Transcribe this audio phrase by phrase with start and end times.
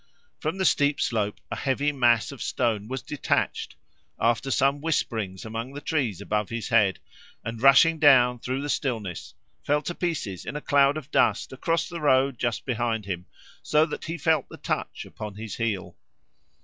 [0.39, 3.75] From the steep slope a heavy mass of stone was detached,
[4.19, 6.97] after some whisperings among the trees above his head,
[7.45, 11.87] and rushing down through the stillness fell to pieces in a cloud of dust across
[11.87, 13.27] the road just behind him,
[13.61, 15.95] so that he felt the touch upon his heel.